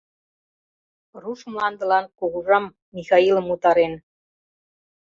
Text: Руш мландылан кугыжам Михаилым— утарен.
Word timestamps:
Руш 1.21 1.39
мландылан 1.51 2.05
кугыжам 2.17 2.65
Михаилым— 2.95 3.47
утарен. 3.53 3.93